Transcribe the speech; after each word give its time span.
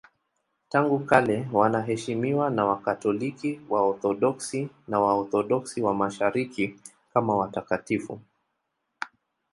Tangu 0.69 0.99
kale 0.99 1.47
wanaheshimiwa 1.51 2.49
na 2.49 2.65
Wakatoliki, 2.65 3.61
Waorthodoksi 3.69 4.69
na 4.87 4.99
Waorthodoksi 4.99 5.81
wa 5.81 5.93
Mashariki 5.93 6.75
kama 7.13 7.37
watakatifu. 7.37 8.19